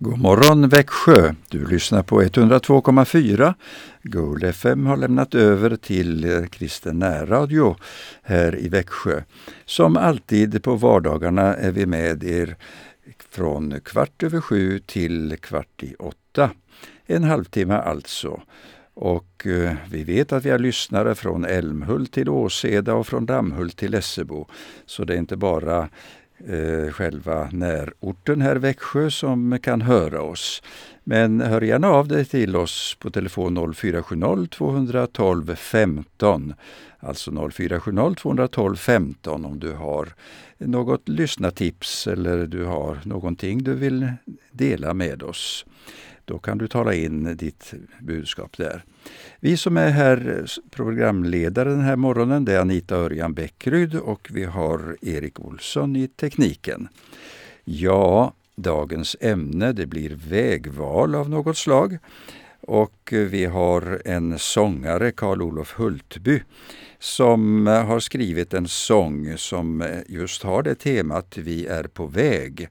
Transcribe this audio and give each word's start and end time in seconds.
God 0.00 0.18
morgon 0.18 0.68
Växjö! 0.68 1.34
Du 1.48 1.66
lyssnar 1.66 2.02
på 2.02 2.22
102,4. 2.22 3.54
Gold 4.02 4.44
FM 4.44 4.86
har 4.86 4.96
lämnat 4.96 5.34
över 5.34 5.76
till 5.76 6.46
Kristen 6.50 6.98
närradio 6.98 7.76
här 8.22 8.58
i 8.58 8.68
Växjö. 8.68 9.22
Som 9.64 9.96
alltid 9.96 10.62
på 10.62 10.74
vardagarna 10.74 11.54
är 11.54 11.70
vi 11.70 11.86
med 11.86 12.24
er 12.24 12.56
från 13.30 13.80
kvart 13.80 14.22
över 14.22 14.40
sju 14.40 14.78
till 14.78 15.36
kvart 15.40 15.82
i 15.82 15.94
åtta. 15.94 16.50
En 17.06 17.24
halvtimme 17.24 17.74
alltså. 17.74 18.42
Och 18.94 19.46
eh, 19.46 19.74
vi 19.90 20.04
vet 20.04 20.32
att 20.32 20.44
vi 20.44 20.50
har 20.50 20.58
lyssnare 20.58 21.14
från 21.14 21.44
Älmhult 21.44 22.12
till 22.12 22.28
Åseda 22.28 22.94
och 22.94 23.06
från 23.06 23.26
Dammhult 23.26 23.76
till 23.76 23.90
Lessebo. 23.90 24.46
Så 24.86 25.04
det 25.04 25.14
är 25.14 25.18
inte 25.18 25.36
bara 25.36 25.88
eh, 26.46 26.92
själva 26.92 27.48
närorten 27.52 28.40
här 28.40 28.56
Växjö 28.56 29.10
som 29.10 29.58
kan 29.62 29.82
höra 29.82 30.22
oss. 30.22 30.62
Men 31.04 31.40
hör 31.40 31.60
gärna 31.60 31.88
av 31.88 32.08
dig 32.08 32.24
till 32.24 32.56
oss 32.56 32.96
på 33.00 33.10
telefon 33.10 33.74
0470 33.74 34.46
212 34.46 35.54
15. 35.56 36.54
Alltså 37.00 37.50
0470 37.50 38.14
212 38.14 38.76
15 38.76 39.44
om 39.44 39.58
du 39.58 39.72
har 39.72 40.08
något 40.58 41.08
lyssnartips 41.08 42.06
eller 42.06 42.46
du 42.46 42.64
har 42.64 42.98
någonting 43.04 43.62
du 43.62 43.74
vill 43.74 44.12
dela 44.50 44.94
med 44.94 45.22
oss. 45.22 45.64
Då 46.28 46.38
kan 46.38 46.58
du 46.58 46.68
tala 46.68 46.94
in 46.94 47.36
ditt 47.36 47.74
budskap 48.00 48.56
där. 48.56 48.84
Vi 49.40 49.56
som 49.56 49.76
är 49.76 49.90
här 49.90 50.46
programledare 50.70 51.68
den 51.68 51.80
här 51.80 51.96
morgonen 51.96 52.44
det 52.44 52.52
är 52.52 52.60
Anita 52.60 52.96
Örjan 52.96 53.34
Bäckryd 53.34 53.94
och 53.94 54.28
vi 54.32 54.44
har 54.44 54.96
Erik 55.02 55.40
Olsson 55.40 55.96
i 55.96 56.08
tekniken. 56.08 56.88
Ja, 57.64 58.32
dagens 58.56 59.16
ämne 59.20 59.72
det 59.72 59.86
blir 59.86 60.18
vägval 60.28 61.14
av 61.14 61.30
något 61.30 61.56
slag. 61.56 61.98
Och 62.60 63.08
vi 63.12 63.44
har 63.44 64.02
en 64.04 64.38
sångare, 64.38 65.12
Karl-Olof 65.12 65.72
Hultby, 65.72 66.42
som 66.98 67.68
eh, 67.68 67.84
har 67.84 68.00
skrivit 68.00 68.54
en 68.54 68.68
sång 68.68 69.36
som 69.36 69.82
eh, 69.82 69.98
just 70.08 70.42
har 70.42 70.62
det 70.62 70.74
temat 70.74 71.36
Vi 71.36 71.66
är 71.66 71.84
på 71.84 72.06
väg. 72.06 72.68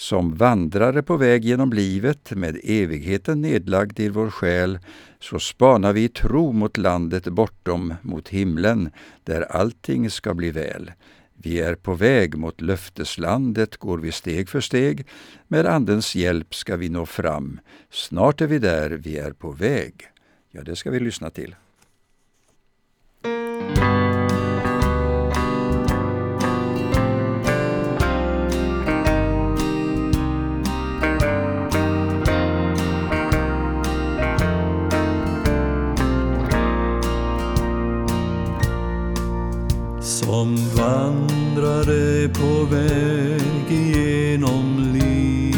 Som 0.00 0.34
vandrare 0.34 1.02
på 1.02 1.16
väg 1.16 1.44
genom 1.44 1.72
livet 1.72 2.30
med 2.30 2.60
evigheten 2.64 3.40
nedlagd 3.40 4.00
i 4.00 4.08
vår 4.08 4.30
själ 4.30 4.78
så 5.18 5.38
spanar 5.38 5.92
vi 5.92 6.04
i 6.04 6.08
tro 6.08 6.52
mot 6.52 6.76
landet 6.76 7.24
bortom, 7.24 7.94
mot 8.02 8.28
himlen, 8.28 8.90
där 9.24 9.42
allting 9.42 10.10
ska 10.10 10.34
bli 10.34 10.50
väl. 10.50 10.92
Vi 11.34 11.60
är 11.60 11.74
på 11.74 11.94
väg 11.94 12.38
mot 12.38 12.60
löfteslandet, 12.60 13.76
går 13.76 13.98
vi 13.98 14.12
steg 14.12 14.48
för 14.48 14.60
steg. 14.60 15.06
Med 15.48 15.66
Andens 15.66 16.14
hjälp 16.14 16.54
ska 16.54 16.76
vi 16.76 16.88
nå 16.88 17.06
fram. 17.06 17.60
Snart 17.90 18.40
är 18.40 18.46
vi 18.46 18.58
där, 18.58 18.90
vi 18.90 19.18
är 19.18 19.32
på 19.32 19.50
väg. 19.50 19.94
Ja, 20.50 20.62
det 20.62 20.76
ska 20.76 20.90
vi 20.90 21.00
lyssna 21.00 21.30
till. 21.30 21.54
Som 40.10 40.56
vandrade 40.76 42.28
på 42.28 42.64
väg 42.64 43.70
genom 43.70 44.92
livet. 44.92 45.49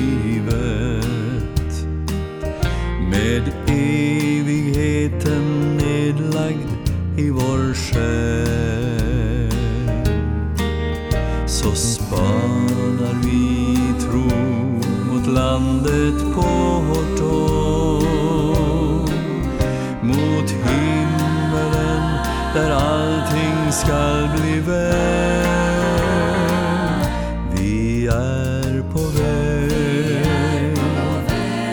Allting 23.73 23.73
skall 23.73 24.29
bli 24.29 24.61
väl. 24.61 25.47
Vi 27.57 28.07
är 28.07 28.83
på 28.93 28.99
väg, 28.99 30.79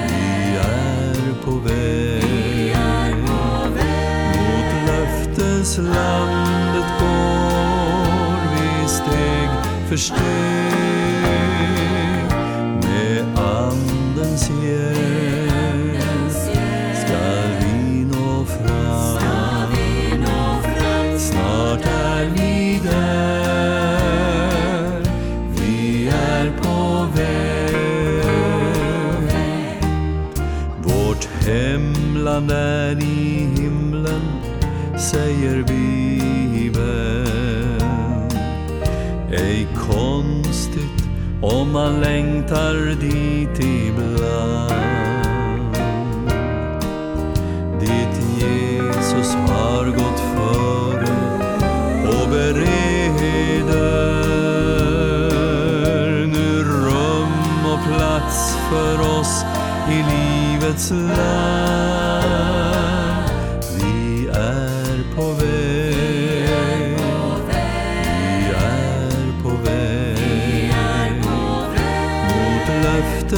vi 0.07 0.57
är 0.57 1.33
på 1.45 1.51
väg. 1.51 3.15
Mot 4.35 4.71
löfteslandet 4.87 6.89
går 6.99 8.39
vi 8.55 8.87
steg 8.87 9.49
för 9.89 9.97
steg. 9.97 10.68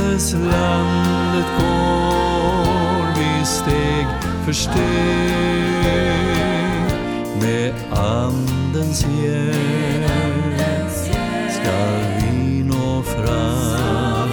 Löfteslandet 0.02 1.46
går 1.60 3.06
vi 3.18 3.46
steg 3.46 4.08
för 4.46 4.54
steg 4.54 4.82
med 7.42 7.74
Andens 7.92 9.06
hjälp 9.24 9.62
skall 11.50 12.04
vi 12.20 12.64
nå 12.64 13.04
fram. 13.04 14.30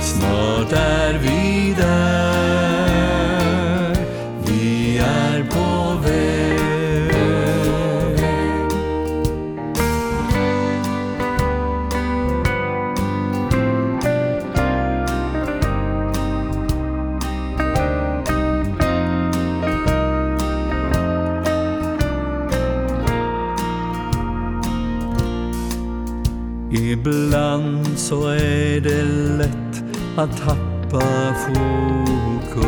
Snart 0.00 0.72
är 0.72 1.18
vi 1.18 1.74
där, 1.78 2.31
så 28.12 28.28
är 28.28 28.80
det 28.80 29.04
lätt 29.38 29.84
att 30.16 30.36
tappa 30.38 31.34
fokus. 31.44 32.62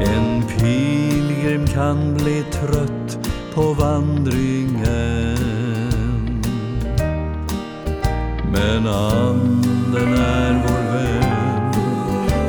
En 0.00 0.42
pilgrim 0.42 1.66
kan 1.66 2.14
bli 2.14 2.44
trött 2.52 3.18
på 3.54 3.72
vandringen. 3.72 5.38
Men 8.52 8.86
anden 8.86 10.14
är 10.14 10.62
vår 10.66 10.82
vän 10.92 11.72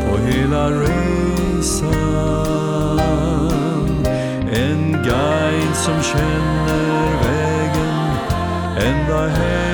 på 0.10 0.18
hela 0.18 0.70
resan. 0.70 1.90
En 4.52 4.92
guide 4.92 5.76
som 5.76 6.02
känner 6.02 7.24
vägen 7.24 7.94
ända 8.78 9.28
hem. 9.28 9.73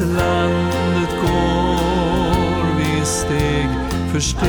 Landet 0.00 1.10
går 1.22 2.76
vi 2.76 3.04
steg 3.06 3.68
för 4.12 4.20
steg 4.20 4.44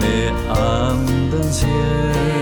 med 0.00 0.32
Andens 0.50 1.62
hjälp. 1.62 2.35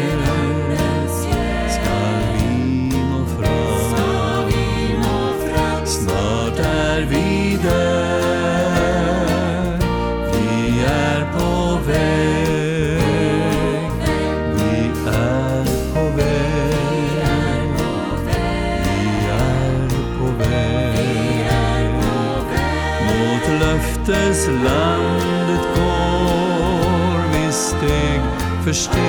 Löfteslandet 24.09 25.77
går 25.77 27.33
vi 27.33 27.53
steg 27.53 28.21
för 28.65 28.73
steg. 28.73 29.01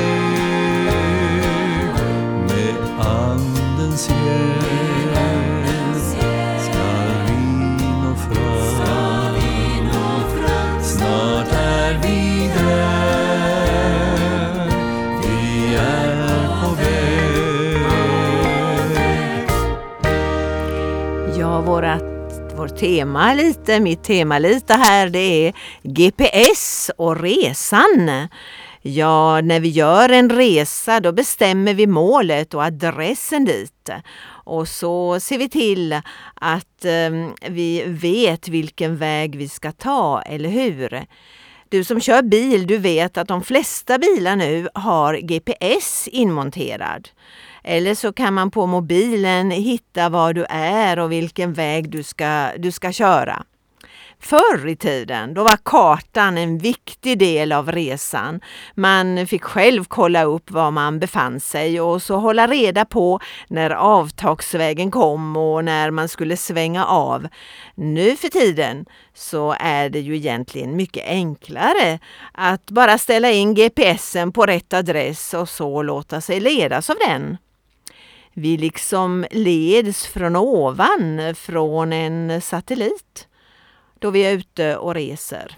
Med 2.48 3.06
Andens 3.06 4.10
hjälp. 4.10 4.95
Vårt 22.66 22.80
tema 22.80 23.34
lite, 23.34 23.80
mitt 23.80 24.04
tema 24.04 24.40
lite 24.40 24.74
här, 24.74 25.10
det 25.10 25.48
är 25.48 25.54
GPS 25.84 26.92
och 26.98 27.22
resan. 27.22 28.28
Ja, 28.82 29.42
när 29.42 29.60
vi 29.60 29.70
gör 29.70 30.10
en 30.10 30.30
resa 30.30 31.00
då 31.00 31.12
bestämmer 31.12 31.74
vi 31.74 31.88
målet 31.88 32.54
och 32.54 32.64
adressen 32.64 33.46
dit. 33.46 33.90
Och 34.28 34.68
så 34.68 35.20
ser 35.20 35.38
vi 35.38 35.50
till 35.50 35.94
att 36.34 36.86
eh, 36.86 37.30
vi 37.50 37.84
vet 37.88 38.48
vilken 38.48 38.98
väg 38.98 39.36
vi 39.36 39.50
ska 39.50 39.72
ta, 39.72 40.22
eller 40.22 40.50
hur? 40.50 41.06
Du 41.70 41.84
som 41.84 42.00
kör 42.00 42.22
bil, 42.22 42.68
du 42.68 42.78
vet 42.78 43.18
att 43.18 43.28
de 43.28 43.44
flesta 43.44 43.98
bilar 43.98 44.36
nu 44.36 44.68
har 44.74 45.14
GPS 45.14 46.08
inmonterad. 46.08 47.10
Eller 47.64 47.96
så 47.96 48.14
kan 48.14 48.34
man 48.34 48.52
på 48.52 48.66
mobilen 48.66 49.52
hitta 49.52 50.10
var 50.10 50.34
du 50.34 50.46
är 50.50 51.00
och 51.00 51.12
vilken 51.12 51.54
väg 51.54 51.90
du 51.90 52.04
ska, 52.04 52.50
du 52.58 52.72
ska 52.72 52.92
köra. 52.92 53.44
Förr 54.20 54.68
i 54.68 54.76
tiden 54.76 55.34
då 55.34 55.44
var 55.44 55.58
kartan 55.64 56.38
en 56.38 56.58
viktig 56.58 57.20
del 57.20 57.52
av 57.52 57.72
resan. 57.72 58.42
Man 58.76 59.28
fick 59.28 59.44
själv 59.44 59.84
kolla 59.88 60.24
upp 60.24 60.52
var 60.52 60.72
man 60.72 61.00
befann 61.00 61.40
sig 61.40 61.82
och 61.82 62.02
så 62.02 62.16
hålla 62.16 62.48
reda 62.48 62.86
på 62.86 63.20
när 63.48 63.70
avtagsvägen 63.70 64.92
kom 64.92 65.38
och 65.38 65.66
när 65.66 65.92
man 65.92 66.10
skulle 66.10 66.38
svänga 66.38 66.86
av. 66.86 67.28
Nu 67.76 68.16
för 68.16 68.28
tiden 68.30 68.86
så 69.14 69.56
är 69.60 69.90
det 69.90 70.00
ju 70.00 70.16
egentligen 70.16 70.76
mycket 70.76 71.08
enklare 71.08 72.00
att 72.32 72.66
bara 72.66 72.98
ställa 72.98 73.32
in 73.32 73.54
GPSen 73.54 74.32
på 74.32 74.46
rätt 74.46 74.74
adress 74.74 75.34
och 75.34 75.50
så 75.50 75.82
låta 75.82 76.22
sig 76.22 76.40
ledas 76.40 76.90
av 76.90 76.96
den. 77.08 77.38
Vi 78.34 78.58
liksom 78.58 79.26
leds 79.32 80.08
från 80.08 80.36
ovan, 80.36 81.36
från 81.36 81.94
en 81.94 82.42
satellit 82.42 83.28
då 84.00 84.10
vi 84.10 84.22
är 84.22 84.32
ute 84.32 84.78
och 84.78 84.94
reser. 84.94 85.58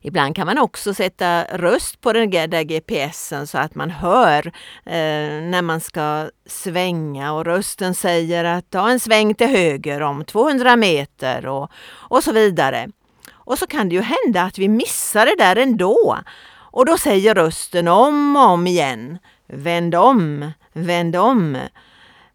Ibland 0.00 0.36
kan 0.36 0.46
man 0.46 0.58
också 0.58 0.94
sätta 0.94 1.44
röst 1.44 2.00
på 2.00 2.12
den 2.12 2.30
där 2.30 2.62
GPSen 2.62 3.46
så 3.46 3.58
att 3.58 3.74
man 3.74 3.90
hör 3.90 4.46
eh, 4.84 5.42
när 5.42 5.62
man 5.62 5.80
ska 5.80 6.30
svänga 6.46 7.32
och 7.32 7.44
rösten 7.44 7.94
säger 7.94 8.44
att 8.44 8.70
ta 8.70 8.90
en 8.90 9.00
sväng 9.00 9.34
till 9.34 9.46
höger 9.46 10.00
om 10.00 10.24
200 10.24 10.76
meter 10.76 11.46
och, 11.46 11.70
och 11.92 12.24
så 12.24 12.32
vidare. 12.32 12.88
Och 13.32 13.58
så 13.58 13.66
kan 13.66 13.88
det 13.88 13.94
ju 13.94 14.02
hända 14.02 14.42
att 14.42 14.58
vi 14.58 14.68
missar 14.68 15.26
det 15.26 15.36
där 15.38 15.56
ändå. 15.56 16.18
Och 16.50 16.86
då 16.86 16.98
säger 16.98 17.34
rösten 17.34 17.88
om 17.88 18.36
och 18.36 18.42
om 18.42 18.66
igen 18.66 19.18
Vänd 19.54 19.94
om, 19.94 20.52
vänd 20.72 21.16
om. 21.16 21.58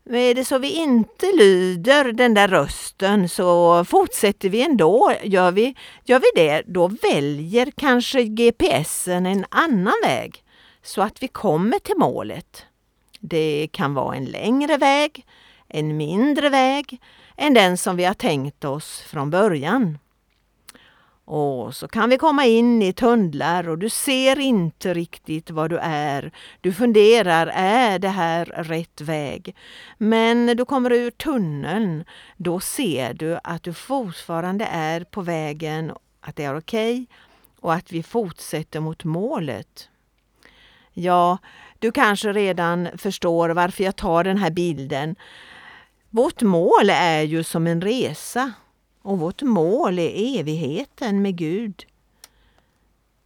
Men 0.09 0.19
är 0.19 0.33
det 0.33 0.45
så 0.45 0.57
vi 0.57 0.73
inte 0.73 1.25
lyder 1.25 2.11
den 2.11 2.33
där 2.33 2.47
rösten 2.47 3.29
så 3.29 3.83
fortsätter 3.85 4.49
vi 4.49 4.61
ändå. 4.61 5.13
Gör 5.23 5.51
vi, 5.51 5.75
gör 6.03 6.19
vi 6.19 6.41
det, 6.41 6.63
då 6.65 6.87
väljer 6.87 7.71
kanske 7.77 8.23
GPSen 8.23 9.25
en 9.25 9.45
annan 9.49 9.93
väg 10.03 10.43
så 10.83 11.01
att 11.01 11.23
vi 11.23 11.27
kommer 11.27 11.79
till 11.79 11.97
målet. 11.97 12.65
Det 13.19 13.67
kan 13.71 13.93
vara 13.93 14.15
en 14.15 14.25
längre 14.25 14.77
väg, 14.77 15.25
en 15.67 15.97
mindre 15.97 16.49
väg 16.49 17.01
än 17.37 17.53
den 17.53 17.77
som 17.77 17.95
vi 17.95 18.05
har 18.05 18.13
tänkt 18.13 18.65
oss 18.65 19.01
från 19.01 19.29
början. 19.29 19.97
Och 21.29 21.75
så 21.75 21.87
kan 21.87 22.09
vi 22.09 22.17
komma 22.17 22.45
in 22.45 22.81
i 22.81 22.93
tunnlar 22.93 23.69
och 23.69 23.77
du 23.77 23.89
ser 23.89 24.39
inte 24.39 24.93
riktigt 24.93 25.49
var 25.49 25.69
du 25.69 25.77
är. 25.81 26.31
Du 26.61 26.73
funderar, 26.73 27.47
är 27.53 27.99
det 27.99 28.09
här 28.09 28.45
rätt 28.45 29.01
väg? 29.01 29.55
Men 29.97 30.45
när 30.45 30.55
du 30.55 30.65
kommer 30.65 30.91
ur 30.91 31.11
tunneln, 31.11 32.05
då 32.37 32.59
ser 32.59 33.13
du 33.13 33.39
att 33.43 33.63
du 33.63 33.73
fortfarande 33.73 34.65
är 34.65 35.03
på 35.03 35.21
vägen, 35.21 35.91
att 36.21 36.35
det 36.35 36.43
är 36.43 36.57
okej 36.57 36.93
okay, 36.93 37.05
och 37.59 37.73
att 37.73 37.91
vi 37.91 38.03
fortsätter 38.03 38.79
mot 38.79 39.03
målet. 39.03 39.89
Ja, 40.93 41.37
du 41.79 41.91
kanske 41.91 42.33
redan 42.33 42.87
förstår 42.97 43.49
varför 43.49 43.83
jag 43.83 43.95
tar 43.95 44.23
den 44.23 44.37
här 44.37 44.51
bilden. 44.51 45.15
Vårt 46.09 46.41
mål 46.41 46.89
är 46.89 47.21
ju 47.21 47.43
som 47.43 47.67
en 47.67 47.81
resa 47.81 48.53
och 49.07 49.19
vårt 49.19 49.41
mål 49.41 49.99
är 49.99 50.39
evigheten 50.39 51.21
med 51.21 51.35
Gud. 51.35 51.85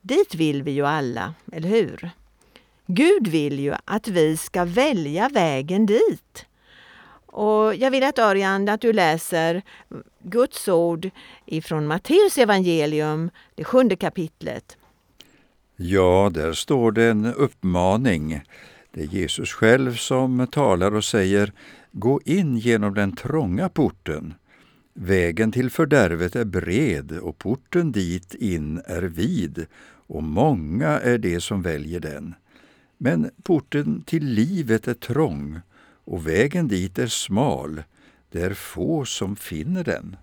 Dit 0.01 0.35
vill 0.35 0.63
vi 0.63 0.71
ju 0.71 0.85
alla, 0.85 1.33
eller 1.51 1.69
hur? 1.69 2.09
Gud 2.85 3.27
vill 3.27 3.59
ju 3.59 3.73
att 3.85 4.07
vi 4.07 4.37
ska 4.37 4.65
välja 4.65 5.29
vägen 5.29 5.85
dit. 5.85 6.45
Och 7.25 7.75
jag 7.75 7.91
vill 7.91 8.03
att 8.03 8.19
Örjan, 8.19 8.69
att 8.69 8.81
du 8.81 8.93
läser 8.93 9.61
Guds 10.19 10.67
ord 10.67 11.09
ifrån 11.45 11.87
Matteus 11.87 12.37
evangelium, 12.37 13.29
det 13.55 13.63
sjunde 13.63 13.95
kapitlet. 13.95 14.77
Ja, 15.75 16.31
där 16.33 16.53
står 16.53 16.91
det 16.91 17.05
en 17.05 17.25
uppmaning. 17.25 18.41
Det 18.91 19.01
är 19.01 19.05
Jesus 19.07 19.51
själv 19.51 19.95
som 19.95 20.47
talar 20.47 20.95
och 20.95 21.03
säger 21.03 21.51
Gå 21.91 22.21
in 22.25 22.57
genom 22.57 22.93
den 22.93 23.15
trånga 23.15 23.69
porten. 23.69 24.33
Vägen 24.93 25.51
till 25.51 25.69
fördärvet 25.69 26.35
är 26.35 26.45
bred 26.45 27.11
och 27.11 27.37
porten 27.37 27.91
dit 27.91 28.35
in 28.35 28.81
är 28.85 29.01
vid 29.01 29.65
och 30.07 30.23
många 30.23 30.87
är 30.87 31.17
de 31.17 31.41
som 31.41 31.61
väljer 31.61 31.99
den. 31.99 32.33
Men 32.97 33.31
porten 33.43 34.03
till 34.03 34.25
livet 34.25 34.87
är 34.87 34.93
trång 34.93 35.59
och 36.05 36.27
vägen 36.27 36.67
dit 36.67 36.99
är 36.99 37.07
smal. 37.07 37.83
Det 38.31 38.41
är 38.41 38.53
få 38.53 39.05
som 39.05 39.35
finner 39.35 39.83
den. 39.83 40.15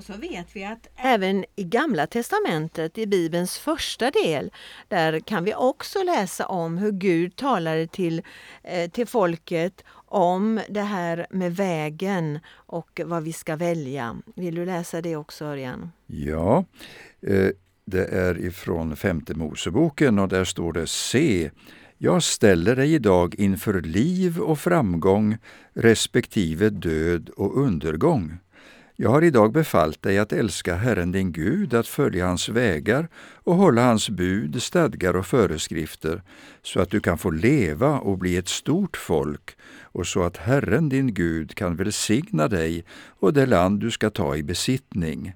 Och 0.00 0.06
så 0.06 0.16
vet 0.16 0.56
vi 0.56 0.64
att 0.64 0.88
även 0.96 1.44
i 1.56 1.64
Gamla 1.64 2.06
testamentet, 2.06 2.98
i 2.98 3.06
Bibelns 3.06 3.58
första 3.58 4.10
del, 4.10 4.50
där 4.88 5.20
kan 5.20 5.44
vi 5.44 5.54
också 5.54 6.02
läsa 6.02 6.46
om 6.46 6.78
hur 6.78 6.92
Gud 6.92 7.36
talade 7.36 7.86
till, 7.86 8.22
eh, 8.62 8.90
till 8.90 9.06
folket 9.06 9.84
om 10.06 10.60
det 10.68 10.82
här 10.82 11.26
med 11.30 11.56
vägen 11.56 12.38
och 12.50 13.00
vad 13.04 13.22
vi 13.22 13.32
ska 13.32 13.56
välja. 13.56 14.16
Vill 14.34 14.54
du 14.54 14.64
läsa 14.66 15.00
det 15.00 15.16
också, 15.16 15.44
Örjan? 15.44 15.92
Ja, 16.06 16.64
eh, 17.26 17.48
det 17.84 18.04
är 18.04 18.38
ifrån 18.38 18.96
femte 18.96 19.34
Moseboken 19.34 20.18
och 20.18 20.28
där 20.28 20.44
står 20.44 20.72
det 20.72 20.86
Se, 20.86 21.50
jag 21.98 22.22
ställer 22.22 22.76
dig 22.76 22.94
idag 22.94 23.34
inför 23.34 23.80
liv 23.80 24.38
och 24.38 24.58
framgång 24.58 25.36
respektive 25.72 26.70
död 26.70 27.28
och 27.28 27.56
undergång. 27.56 28.38
Jag 29.02 29.10
har 29.10 29.22
idag 29.22 29.52
befallt 29.52 30.02
dig 30.02 30.18
att 30.18 30.32
älska 30.32 30.74
Herren 30.74 31.12
din 31.12 31.32
Gud, 31.32 31.74
att 31.74 31.86
följa 31.86 32.26
hans 32.26 32.48
vägar 32.48 33.08
och 33.34 33.56
hålla 33.56 33.82
hans 33.84 34.10
bud, 34.10 34.62
stadgar 34.62 35.16
och 35.16 35.26
föreskrifter, 35.26 36.22
så 36.62 36.80
att 36.80 36.90
du 36.90 37.00
kan 37.00 37.18
få 37.18 37.30
leva 37.30 37.98
och 37.98 38.18
bli 38.18 38.36
ett 38.36 38.48
stort 38.48 38.96
folk 38.96 39.56
och 39.82 40.06
så 40.06 40.22
att 40.22 40.36
Herren 40.36 40.88
din 40.88 41.14
Gud 41.14 41.54
kan 41.54 41.76
välsigna 41.76 42.48
dig 42.48 42.84
och 43.20 43.32
det 43.32 43.46
land 43.46 43.80
du 43.80 43.90
ska 43.90 44.10
ta 44.10 44.36
i 44.36 44.42
besittning. 44.42 45.32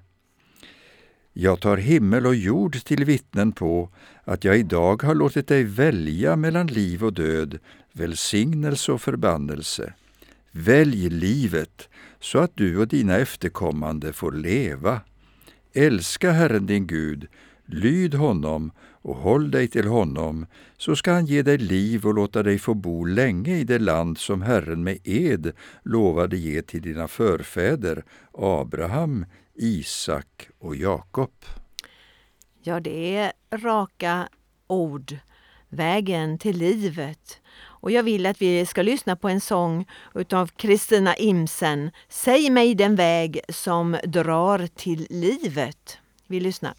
Jag 1.33 1.59
tar 1.59 1.77
himmel 1.77 2.25
och 2.25 2.35
jord 2.35 2.83
till 2.83 3.05
vittnen 3.05 3.51
på 3.51 3.89
att 4.23 4.43
jag 4.43 4.57
idag 4.57 5.03
har 5.03 5.15
låtit 5.15 5.47
dig 5.47 5.63
välja 5.63 6.35
mellan 6.35 6.67
liv 6.67 7.03
och 7.03 7.13
död, 7.13 7.59
välsignelse 7.91 8.91
och 8.91 9.01
förbannelse. 9.01 9.93
Välj 10.51 11.09
livet 11.09 11.89
så 12.25 12.39
att 12.39 12.51
du 12.55 12.77
och 12.77 12.87
dina 12.87 13.17
efterkommande 13.17 14.13
får 14.13 14.31
leva. 14.31 15.01
Älska 15.73 16.31
Herren 16.31 16.65
din 16.65 16.87
Gud, 16.87 17.27
lyd 17.65 18.13
honom 18.13 18.71
och 18.81 19.15
håll 19.15 19.51
dig 19.51 19.67
till 19.67 19.87
honom, 19.87 20.45
så 20.77 20.95
ska 20.95 21.11
han 21.11 21.25
ge 21.25 21.41
dig 21.41 21.57
liv 21.57 22.05
och 22.05 22.13
låta 22.13 22.43
dig 22.43 22.59
få 22.59 22.73
bo 22.73 23.05
länge 23.05 23.57
i 23.57 23.63
det 23.63 23.79
land 23.79 24.17
som 24.17 24.41
Herren 24.41 24.83
med 24.83 24.97
ed 25.03 25.51
lovade 25.83 26.37
ge 26.37 26.61
till 26.61 26.81
dina 26.81 27.07
förfäder, 27.07 28.03
Abraham, 28.33 29.25
Isak 29.55 30.49
och 30.59 30.75
Jakob. 30.75 31.45
Ja, 32.63 32.79
det 32.79 33.15
är 33.15 33.31
raka 33.51 34.29
ord, 34.67 35.17
vägen 35.69 36.37
till 36.37 36.57
livet. 36.57 37.41
Och 37.85 37.91
jag 37.91 38.03
vill 38.03 38.25
att 38.25 38.41
vi 38.41 38.65
ska 38.65 38.81
lyssna 38.81 39.15
på 39.15 39.29
en 39.29 39.41
sång 39.41 39.85
utav 40.15 40.47
Kristina 40.47 41.15
Imsen, 41.15 41.91
Säg 42.09 42.49
mig 42.49 42.75
den 42.75 42.95
väg 42.95 43.39
som 43.49 43.97
drar 44.03 44.67
till 44.75 45.07
livet. 45.09 45.97
Vi 46.27 46.39
lyssnar. 46.39 46.73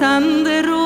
Alexander 0.00 0.77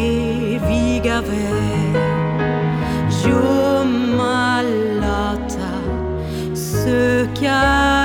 eviga 0.00 1.18
Jo 3.20 3.84
malata 4.16 5.72
söka 6.54 7.99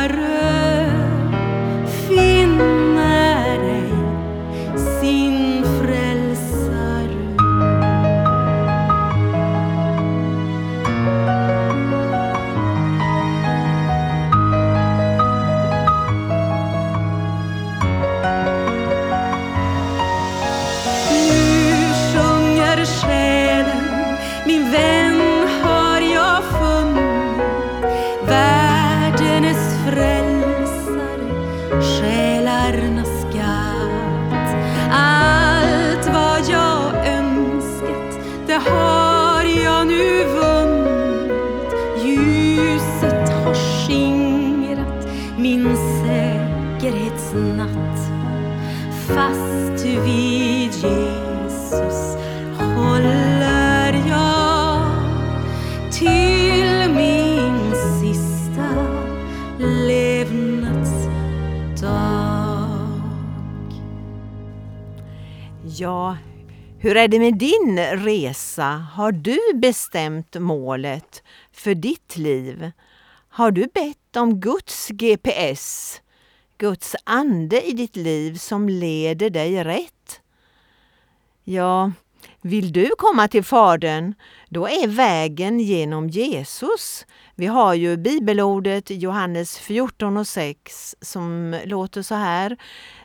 fast 49.08 49.86
vid 49.86 50.72
Jesus 50.74 52.16
håller 52.58 53.94
jag 54.10 54.92
till 55.92 56.90
min 56.96 57.74
sista 58.02 58.70
levnadsdag. 59.60 60.66
Ja, 65.78 66.18
hur 66.80 66.98
är 66.98 67.08
det 67.08 67.20
med 67.20 67.38
din 67.38 67.80
resa? 67.80 68.64
Har 68.94 69.12
du 69.12 69.40
bestämt 69.56 70.36
målet 70.40 71.24
för 71.52 71.76
ditt 71.76 72.18
liv? 72.18 72.72
Har 73.30 73.52
du 73.52 73.68
bett 73.74 74.16
om 74.18 74.40
Guds 74.40 74.90
GPS 74.90 76.02
Guds 76.58 76.96
ande 77.04 77.68
i 77.68 77.74
ditt 77.74 77.96
liv 77.96 78.38
som 78.38 78.70
leder 78.70 79.30
dig 79.30 79.64
rätt? 79.64 80.22
Ja, 81.44 81.92
vill 82.42 82.72
du 82.72 82.90
komma 82.98 83.28
till 83.28 83.44
Fadern, 83.44 84.14
då 84.50 84.68
är 84.68 84.88
vägen 84.88 85.60
genom 85.60 86.10
Jesus. 86.10 87.06
Vi 87.36 87.46
har 87.46 87.74
ju 87.74 87.98
bibelordet 87.98 88.90
Johannes 88.90 89.58
14 89.58 90.18
och 90.18 90.28
6 90.28 90.96
som 91.02 91.60
låter 91.66 92.02
så 92.02 92.16
här 92.16 92.58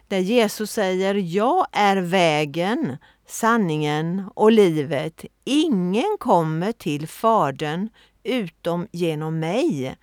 där 0.08 0.18
Jesus 0.18 0.72
säger 0.72 1.14
Jag 1.14 1.66
är 1.72 1.96
vägen, 1.96 2.96
sanningen 3.26 4.30
och 4.34 4.52
livet. 4.52 5.24
Ingen 5.44 6.16
kommer 6.18 6.72
till 6.72 7.08
Fadern 7.08 7.88
utom 8.22 8.88
genom 8.92 9.38
mig. 9.38 9.96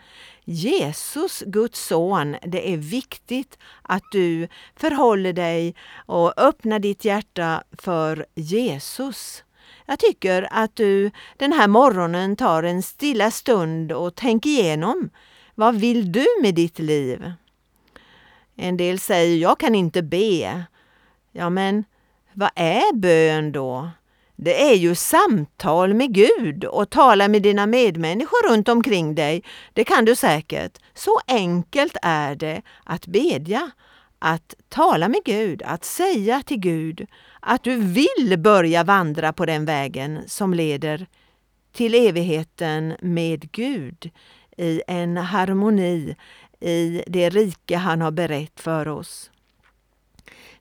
Jesus, 0.50 1.44
Guds 1.46 1.88
son, 1.88 2.36
det 2.42 2.74
är 2.74 2.78
viktigt 2.78 3.58
att 3.82 4.04
du 4.12 4.48
förhåller 4.76 5.34
dig 5.34 5.76
och 6.06 6.34
öppnar 6.38 6.80
ditt 6.80 7.06
hjärta 7.06 7.64
för 7.72 8.26
Jesus. 8.36 9.44
Jag 9.86 10.00
tycker 10.00 10.48
att 10.52 10.76
du 10.76 11.12
den 11.38 11.54
här 11.54 11.68
morgonen 11.68 12.36
tar 12.36 12.64
en 12.64 12.84
stilla 12.84 13.32
stund 13.32 13.92
och 13.92 14.16
tänker 14.16 14.50
igenom 14.50 15.10
vad 15.56 15.76
vill 15.76 16.12
du 16.12 16.26
med 16.42 16.56
ditt 16.56 16.80
liv? 16.80 17.32
En 18.56 18.78
del 18.78 19.00
säger 19.00 19.38
jag 19.38 19.60
kan 19.60 19.76
inte 19.76 20.04
be. 20.04 20.66
Ja, 21.32 21.50
men 21.50 21.84
vad 22.34 22.50
är 22.56 22.96
bön 22.96 23.52
då? 23.52 23.90
Det 24.40 24.72
är 24.72 24.76
ju 24.76 24.96
samtal 24.96 25.94
med 25.94 26.14
Gud 26.14 26.66
och 26.66 26.90
tala 26.90 27.28
med 27.28 27.42
dina 27.42 27.66
medmänniskor 27.66 28.50
runt 28.50 28.70
omkring 28.70 29.16
dig. 29.16 29.44
Det 29.74 29.84
kan 29.84 30.06
du 30.06 30.16
säkert. 30.16 30.78
Så 30.94 31.20
enkelt 31.28 31.98
är 32.02 32.36
det 32.36 32.62
att 32.84 33.08
bedja, 33.08 33.72
att 34.20 34.56
tala 34.70 35.08
med 35.08 35.22
Gud, 35.26 35.62
att 35.66 35.86
säga 35.86 36.44
till 36.46 36.60
Gud 36.60 37.08
att 37.40 37.64
du 37.64 37.76
vill 37.76 38.40
börja 38.40 38.84
vandra 38.84 39.34
på 39.34 39.46
den 39.46 39.66
vägen 39.66 40.20
som 40.28 40.54
leder 40.54 41.08
till 41.72 41.96
evigheten 41.96 42.94
med 43.02 43.52
Gud 43.52 44.12
i 44.58 44.82
en 44.88 45.18
harmoni, 45.18 46.16
i 46.60 47.04
det 47.08 47.30
rike 47.30 47.78
han 47.78 48.02
har 48.02 48.12
berett 48.12 48.60
för 48.60 48.88
oss. 48.88 49.32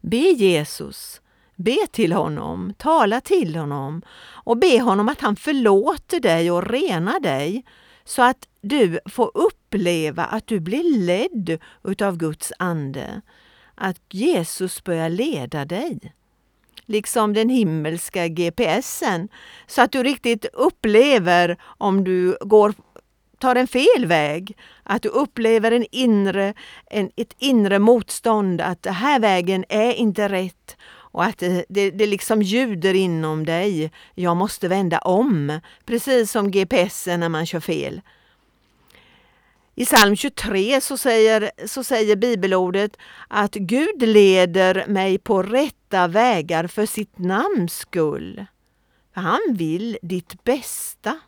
Be 0.01 0.17
Jesus 0.17 1.21
Be 1.57 1.87
till 1.91 2.13
honom, 2.13 2.73
tala 2.79 3.21
till 3.21 3.57
honom 3.57 4.03
och 4.45 4.57
be 4.57 4.81
honom 4.81 5.09
att 5.09 5.21
han 5.21 5.37
förlåter 5.37 6.21
dig 6.21 6.51
och 6.51 6.71
renar 6.71 7.21
dig 7.21 7.65
så 8.05 8.23
att 8.23 8.49
du 8.61 9.01
får 9.07 9.31
uppleva 9.35 10.25
att 10.25 10.47
du 10.47 10.61
blir 10.61 10.99
ledd 10.99 11.59
utav 11.85 12.17
Guds 12.17 12.53
ande. 12.59 13.21
Att 13.75 14.01
Jesus 14.11 14.85
börjar 14.85 15.09
leda 15.09 15.65
dig. 15.65 16.15
Liksom 16.87 17.35
den 17.35 17.49
himmelska 17.49 18.29
GPSen. 18.29 19.29
Så 19.67 19.83
att 19.83 19.93
du 19.93 20.03
riktigt 20.03 20.45
upplever 20.53 21.57
om 21.63 22.05
du 22.05 22.37
går 22.41 22.75
tar 23.39 23.57
en 23.57 23.67
fel 23.69 24.07
väg. 24.07 24.57
Att 24.83 25.03
du 25.03 25.09
upplever 25.09 25.73
en 25.73 25.87
inre, 25.91 26.55
en, 26.91 27.11
ett 27.17 27.35
inre 27.39 27.79
motstånd, 27.79 28.61
att 28.61 28.83
den 28.83 28.95
här 28.95 29.21
vägen 29.21 29.65
är 29.69 29.93
inte 29.93 30.29
rätt. 30.29 30.77
Och 31.17 31.25
att 31.25 31.39
det, 31.69 31.91
det, 31.91 32.07
liksom 32.07 32.43
ljuder 32.43 32.95
inom 32.95 33.47
dig. 33.47 33.91
Jag 34.15 34.37
måste 34.37 34.69
vända 34.69 34.99
om. 34.99 35.61
Precis 35.87 36.31
som 36.31 36.51
GPSen 36.51 37.21
när 37.21 37.29
man 37.29 37.47
kör 37.47 37.61
fel. 37.61 38.01
I 39.75 39.85
psalm 39.85 40.17
23 40.17 40.81
så 40.81 40.97
säger, 40.97 41.51
så 41.67 41.85
säger 41.85 42.17
bibelordet 42.17 42.97
att 43.29 43.55
Gud 43.55 44.03
leder 44.03 44.85
mig 44.87 45.19
på 45.19 45.43
rätta 45.43 46.07
vägar 46.07 46.67
för 46.67 46.87
sitt 46.87 47.19
namns 47.19 47.77
skull. 47.77 48.47
Han 49.13 49.41
vill 49.51 49.99
ditt 50.03 50.45
bästa. 50.45 51.19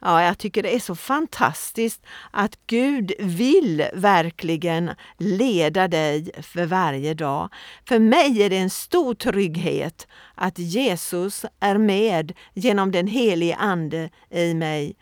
Ja, 0.00 0.22
jag 0.22 0.38
tycker 0.38 0.62
det 0.62 0.74
är 0.74 0.80
så 0.80 0.94
fantastiskt 0.94 2.02
att 2.30 2.58
Gud 2.66 3.12
vill 3.18 3.84
verkligen 3.94 4.90
leda 5.18 5.88
dig 5.88 6.30
för 6.42 6.66
varje 6.66 7.14
dag. 7.14 7.48
För 7.88 7.98
mig 7.98 8.42
är 8.42 8.50
det 8.50 8.56
en 8.56 8.70
stor 8.70 9.14
trygghet 9.14 10.06
att 10.34 10.58
Jesus 10.58 11.44
är 11.60 11.78
med 11.78 12.32
genom 12.54 12.90
den 12.90 13.06
helige 13.06 13.56
Ande 13.56 14.10
i 14.30 14.54
mig 14.54 14.96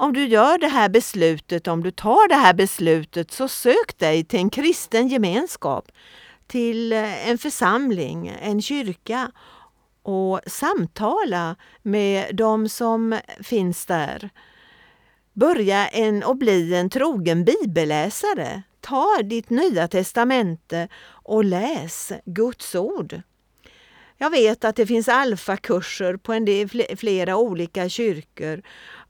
om 0.00 0.12
du 0.12 0.26
gör 0.26 0.58
det 0.58 0.68
här 0.68 0.88
beslutet, 0.88 1.68
om 1.68 1.82
du 1.82 1.90
tar 1.90 2.28
det 2.28 2.34
här 2.34 2.54
beslutet, 2.54 3.30
så 3.30 3.48
sök 3.48 3.98
dig 3.98 4.24
till 4.24 4.38
en 4.38 4.50
kristen 4.50 5.08
gemenskap, 5.08 5.92
till 6.46 6.92
en 6.92 7.38
församling, 7.38 8.32
en 8.42 8.62
kyrka 8.62 9.30
och 10.08 10.40
samtala 10.46 11.56
med 11.82 12.36
de 12.36 12.68
som 12.68 13.18
finns 13.42 13.86
där. 13.86 14.30
Börja 15.32 15.88
en 15.88 16.22
och 16.22 16.36
bli 16.36 16.74
en 16.74 16.90
trogen 16.90 17.44
bibelläsare. 17.44 18.62
Ta 18.80 19.22
ditt 19.22 19.50
nya 19.50 19.88
testamente 19.88 20.88
och 21.06 21.44
läs 21.44 22.12
Guds 22.24 22.74
ord. 22.74 23.20
Jag 24.16 24.30
vet 24.30 24.64
att 24.64 24.76
det 24.76 24.86
finns 24.86 25.08
alfakurser 25.08 26.16
på 26.16 26.32
en 26.32 26.44
del, 26.44 26.68
flera 26.96 27.36
olika 27.36 27.88
kyrkor 27.88 28.62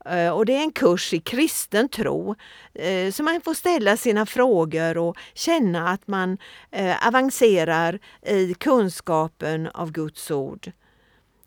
eh, 0.05 0.29
och 0.29 0.45
det 0.45 0.55
är 0.55 0.61
en 0.61 0.71
kurs 0.71 1.13
i 1.13 1.19
kristen 1.19 1.89
tro 1.89 2.35
eh, 2.73 3.11
så 3.11 3.23
man 3.23 3.41
får 3.41 3.53
ställa 3.53 3.97
sina 3.97 4.25
frågor 4.25 4.97
och 4.97 5.17
känna 5.33 5.89
att 5.89 6.07
man 6.07 6.37
eh, 6.71 7.07
avancerar 7.07 7.99
i 8.25 8.53
kunskapen 8.53 9.67
av 9.67 9.91
Guds 9.91 10.31
ord. 10.31 10.71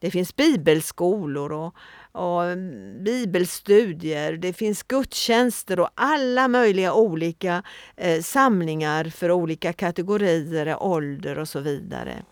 Det 0.02 0.10
finns 0.10 0.36
bibelskolor 0.36 1.52
och, 1.52 1.74
och 2.12 2.44
mm, 2.44 3.04
bibelstudier, 3.04 4.32
det 4.32 4.52
finns 4.52 4.82
gudstjänster 4.82 5.80
och 5.80 5.88
alla 5.94 6.48
möjliga 6.48 6.94
olika 6.94 7.62
eh, 7.96 8.22
samlingar 8.22 9.04
för 9.04 9.30
olika 9.30 9.72
kategorier, 9.72 10.82
ålder 10.82 11.38
och 11.38 11.48
så 11.48 11.60
vidare. 11.60 12.22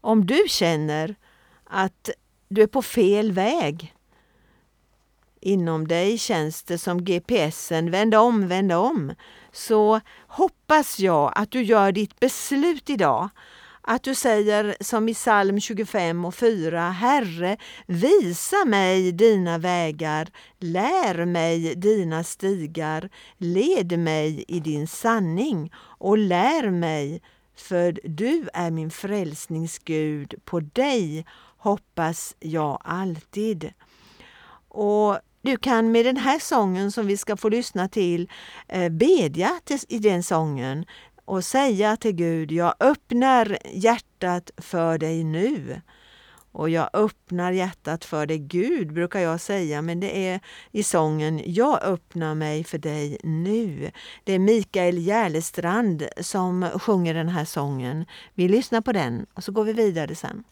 Om 0.00 0.26
du 0.26 0.44
känner 0.48 1.14
att 1.64 2.10
du 2.48 2.62
är 2.62 2.66
på 2.66 2.82
fel 2.82 3.32
väg 3.32 3.94
Inom 5.42 5.88
dig 5.88 6.18
känns 6.18 6.62
det 6.62 6.78
som 6.78 7.04
GPSen, 7.04 7.90
vänd 7.90 8.14
om, 8.14 8.48
vänd 8.48 8.72
om. 8.72 9.14
Så 9.52 10.00
hoppas 10.26 10.98
jag 10.98 11.32
att 11.36 11.50
du 11.50 11.62
gör 11.62 11.92
ditt 11.92 12.20
beslut 12.20 12.90
idag. 12.90 13.28
Att 13.82 14.02
du 14.02 14.14
säger 14.14 14.76
som 14.80 15.08
i 15.08 15.14
psalm 15.14 15.60
25 15.60 16.24
och 16.24 16.34
4, 16.34 16.80
Herre, 16.90 17.56
visa 17.86 18.64
mig 18.66 19.12
dina 19.12 19.58
vägar, 19.58 20.28
lär 20.58 21.24
mig 21.24 21.74
dina 21.74 22.24
stigar, 22.24 23.10
led 23.38 23.98
mig 23.98 24.44
i 24.48 24.60
din 24.60 24.86
sanning 24.86 25.72
och 25.76 26.18
lär 26.18 26.70
mig, 26.70 27.22
för 27.56 28.00
du 28.04 28.48
är 28.54 28.70
min 28.70 28.90
frälsningsgud, 28.90 30.34
på 30.44 30.60
dig 30.60 31.26
hoppas 31.56 32.36
jag 32.40 32.78
alltid. 32.84 33.72
Och 34.68 35.18
du 35.42 35.56
kan 35.56 35.92
med 35.92 36.06
den 36.06 36.16
här 36.16 36.38
sången 36.38 36.92
som 36.92 37.06
vi 37.06 37.16
ska 37.16 37.36
få 37.36 37.48
lyssna 37.48 37.88
till 37.88 38.30
eh, 38.68 38.88
bedja 38.88 39.60
i 39.88 39.98
den 39.98 40.22
sången 40.22 40.84
och 41.30 41.44
säga 41.44 41.96
till 41.96 42.12
Gud, 42.12 42.52
jag 42.52 42.74
öppnar 42.80 43.58
hjärtat 43.72 44.50
för 44.56 44.98
dig 44.98 45.24
nu. 45.24 45.80
Och 46.52 46.70
jag 46.70 46.90
öppnar 46.92 47.52
hjärtat 47.52 48.04
för 48.04 48.26
dig 48.26 48.38
Gud, 48.38 48.92
brukar 48.92 49.20
jag 49.20 49.40
säga, 49.40 49.82
men 49.82 50.00
det 50.00 50.28
är 50.28 50.40
i 50.72 50.82
sången 50.82 51.42
Jag 51.44 51.82
öppnar 51.82 52.34
mig 52.34 52.64
för 52.64 52.78
dig 52.78 53.18
nu. 53.22 53.90
Det 54.24 54.32
är 54.32 54.38
Mikael 54.38 54.98
Järlestrand 54.98 56.08
som 56.20 56.68
sjunger 56.74 57.14
den 57.14 57.28
här 57.28 57.44
sången. 57.44 58.04
Vi 58.34 58.48
lyssnar 58.48 58.80
på 58.80 58.92
den 58.92 59.26
och 59.34 59.44
så 59.44 59.52
går 59.52 59.64
vi 59.64 59.72
vidare 59.72 60.14
sen. 60.14 60.44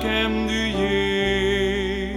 kärleken 0.00 0.46
du 0.46 0.68
ger. 0.68 2.10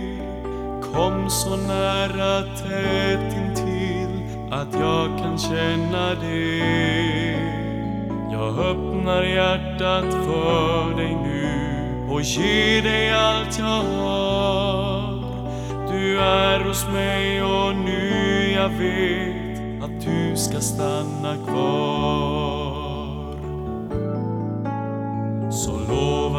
Kom 0.82 1.30
så 1.30 1.56
nära 1.56 2.41
tätt 2.41 3.36
intill 3.38 4.24
att 4.52 4.74
jag 4.74 5.17
kan 5.19 5.38
känna 5.38 6.15
det. 6.15 7.38
Jag 8.32 8.60
öppnar 8.60 9.24
hjärtat 9.24 10.13
för 10.13 10.98
dig 10.98 11.15
nu 11.24 12.08
och 12.10 12.22
ger 12.22 12.82
dig 12.82 13.13
allt 13.13 13.60
jag 13.60 13.65
har. 13.65 15.13
Du 15.91 16.19
är 16.19 16.60
hos 16.60 16.88
mig 16.88 17.43
och 17.43 17.76
nu 17.76 18.52
jag 18.56 18.69
vet 18.69 19.84
att 19.84 20.02
du 20.02 20.38
ska 20.38 20.60
stanna 20.60 21.36
kvar 21.48 22.84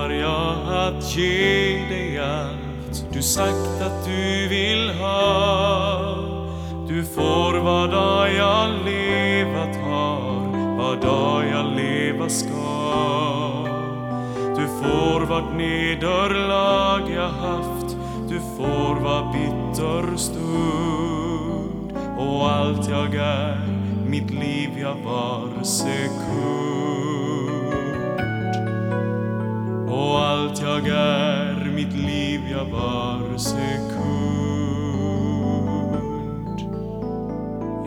lovar 0.05 0.15
jag 0.15 0.89
att 0.89 1.17
ge 1.17 1.87
dig 1.89 2.19
allt 2.19 3.05
du 3.13 3.23
sagt 3.23 3.83
att 3.83 4.05
du 4.05 4.49
vill 4.49 4.91
ha. 4.91 6.17
Du 6.89 7.05
får 7.05 7.59
vad 7.59 7.91
dag 7.91 8.35
jag 8.35 8.71
levat 8.85 9.77
har, 9.77 10.77
vad 10.79 11.01
dag 11.01 11.45
jag 11.53 11.77
leva 11.77 12.29
ska. 12.29 13.69
Du 14.57 14.67
får 14.67 15.27
vart 15.27 15.57
nederlag 15.57 17.11
jag 17.15 17.29
haft, 17.29 17.97
du 18.29 18.41
får 18.57 18.95
vad 19.01 19.33
bitter 19.33 20.17
stund. 20.17 21.93
Och 22.19 22.51
allt 22.51 22.89
jag 22.89 23.15
är, 23.15 23.59
mitt 24.07 24.31
liv 24.31 24.71
jag 24.79 24.97
var 25.05 25.63
sekund 25.63 27.04
och 30.05 30.21
allt 30.21 30.63
jag 30.63 30.89
är, 30.89 31.71
mitt 31.75 31.93
liv 31.93 32.41
jag 32.51 32.65
var 32.65 33.39
sekund. 33.39 33.95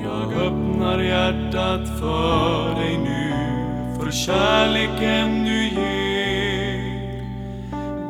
Jag 0.04 0.34
öppnar 0.34 1.00
hjärtat 1.00 2.00
för 2.00 2.76
dig 2.76 2.98
nu, 2.98 3.34
för 4.00 4.12
kärleken 4.12 5.44
du 5.46 5.64
ger. 5.64 6.08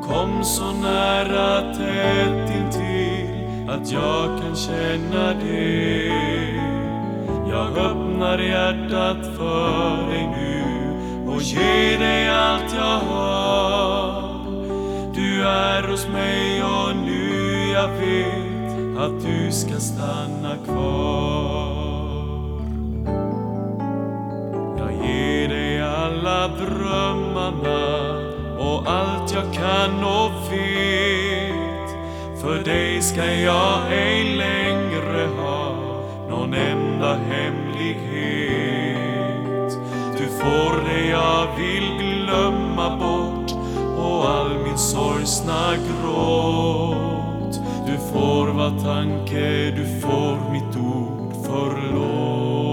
Kom 0.02 0.44
så 0.44 0.72
nära 0.72 1.74
tätt 1.74 2.56
intill 2.58 3.70
att 3.70 3.92
jag 3.92 4.42
kan 4.42 4.56
känna 4.56 5.34
det. 5.34 6.08
Jag 7.50 7.78
öppnar 7.78 8.38
hjärtat 8.40 9.38
för 9.38 10.10
dig 10.10 10.28
nu 10.28 10.64
och 11.28 11.42
ger 11.42 12.00
dig 12.00 12.30
allt 12.30 12.74
jag 12.76 13.00
har 13.00 13.97
du 15.38 15.44
är 15.44 15.84
hos 15.84 16.08
mig 16.08 16.64
och 16.64 16.96
nu 16.96 17.72
jag 17.74 17.88
vet 17.88 18.98
att 18.98 19.22
du 19.22 19.52
ska 19.52 19.80
stanna 19.80 20.56
kvar. 20.66 21.78
Jag 24.78 24.92
ger 25.08 25.48
dig 25.50 25.82
alla 25.82 26.48
drömmarna 26.48 27.88
och 28.60 28.92
allt 28.92 29.34
jag 29.34 29.54
kan 29.54 30.04
och 30.04 30.32
vet. 30.52 31.90
För 32.42 32.64
dig 32.66 33.02
ska 33.02 33.34
jag 33.34 33.80
ej 33.92 34.36
längre 34.36 35.28
ha 35.38 35.76
någon 36.30 36.54
enda 36.54 37.16
hemlighet. 37.16 38.58
Du 40.18 40.28
får 40.28 40.90
det 40.90 41.08
jag 41.08 41.48
vill 41.58 41.98
glömma 41.98 42.98
bort 42.98 43.52
och 43.98 44.30
all 44.30 44.57
sorgsna 44.78 45.76
gråt. 45.76 47.62
Du 47.86 47.98
får 47.98 48.48
vad 48.48 48.84
tanke, 48.84 49.72
du 49.72 49.86
får 50.02 50.52
mitt 50.52 50.78
ord 50.78 51.34
förlåt. 51.44 52.68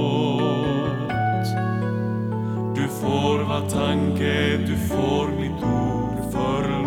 Du 2.74 2.88
får 2.88 3.38
vad 3.44 3.70
tanke, 3.70 4.56
du 4.56 4.76
får 4.76 5.28
mitt 5.40 5.62
ord 5.62 6.32
förlåt. 6.32 6.84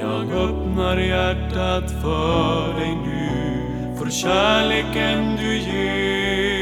Jag 0.00 0.32
öppnar 0.32 0.96
hjärtat 0.96 1.90
för 2.02 2.74
dig 2.80 2.98
nu, 3.06 3.96
för 3.98 4.10
kärleken 4.10 5.36
du 5.36 5.58
ger. 5.58 6.57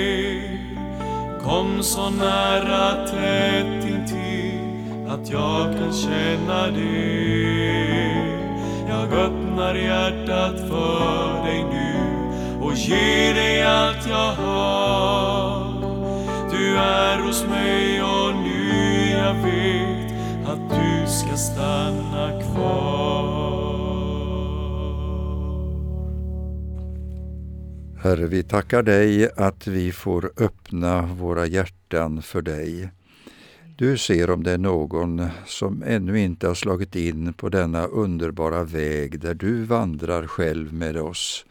Kom 1.47 1.83
så 1.83 2.11
nära 2.11 3.07
tätt 3.07 3.85
intill 3.85 5.09
att 5.09 5.31
jag 5.31 5.79
kan 5.79 5.93
känna 5.93 6.67
det. 6.67 7.77
Jag 8.89 9.13
öppnar 9.13 9.75
hjärtat 9.75 10.61
för 10.69 11.45
dig 11.45 11.65
nu 11.65 11.97
och 12.61 12.75
ger 12.75 13.35
dig 13.35 13.63
allt 13.63 14.09
jag 14.09 14.33
har. 14.33 15.67
Du 16.51 16.77
är 16.77 17.19
hos 17.19 17.45
mig 17.45 18.03
och 18.03 18.35
nu 18.35 19.11
jag 19.11 19.35
vet 19.35 20.13
att 20.49 20.71
du 20.71 21.07
ska 21.11 21.37
stanna 21.37 22.43
kvar. 22.43 23.56
Herre, 28.07 28.27
vi 28.27 28.43
tackar 28.43 28.83
dig 28.83 29.31
att 29.37 29.67
vi 29.67 29.93
får 29.93 30.33
öppna 30.37 31.03
våra 31.03 31.47
hjärtan 31.47 32.23
för 32.23 32.43
dig. 32.43 32.91
Du 33.77 33.99
ser 33.99 34.31
om 34.31 34.43
det 34.43 34.53
är 34.53 34.59
någon 34.59 35.29
som 35.47 35.83
ännu 35.87 36.21
inte 36.21 36.47
har 36.47 36.55
slagit 36.55 36.97
in 36.97 37.33
på 37.33 37.49
denna 37.49 37.87
underbara 37.87 38.65
väg 38.65 39.21
där 39.21 39.35
du 39.35 39.65
vandrar 39.65 40.27
själv 40.27 40.73
med 40.73 40.97
oss. 40.97 41.47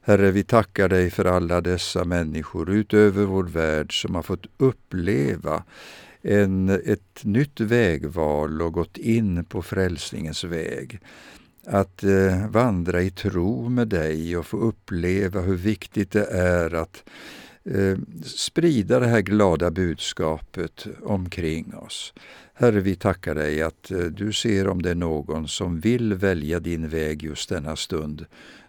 Herre, 0.00 0.30
vi 0.30 0.44
tackar 0.44 0.88
dig 0.88 1.10
för 1.10 1.24
alla 1.24 1.60
dessa 1.60 2.04
människor 2.04 2.70
utöver 2.70 3.24
vår 3.24 3.44
värld 3.44 4.02
som 4.02 4.14
har 4.14 4.22
fått 4.22 4.46
uppleva 4.56 5.62
en, 6.22 6.68
ett 6.68 7.24
nytt 7.24 7.60
vägval 7.60 8.62
och 8.62 8.72
gått 8.72 8.96
in 8.96 9.44
på 9.44 9.62
frälsningens 9.62 10.44
väg. 10.44 11.00
Att 11.66 12.02
eh, 12.04 12.48
vandra 12.48 13.02
i 13.02 13.10
tro 13.10 13.68
med 13.68 13.88
dig 13.88 14.36
och 14.36 14.46
få 14.46 14.56
uppleva 14.56 15.40
hur 15.40 15.56
viktigt 15.56 16.10
det 16.10 16.26
är 16.30 16.74
att 16.74 17.04
eh, 17.64 17.98
sprida 18.24 19.00
det 19.00 19.06
här 19.06 19.20
glada 19.20 19.70
budskapet 19.70 20.86
omkring 21.02 21.74
oss. 21.74 22.14
Herre, 22.54 22.80
vi 22.80 22.96
tackar 22.96 23.34
dig 23.34 23.62
att 23.62 23.90
eh, 23.90 23.98
du 23.98 24.32
ser 24.32 24.68
om 24.68 24.82
det 24.82 24.90
är 24.90 24.94
någon 24.94 25.48
som 25.48 25.80
vill 25.80 26.14
välja 26.14 26.60
din 26.60 26.88
väg 26.88 27.22
just 27.22 27.48
denna 27.48 27.76
stund. 27.76 28.26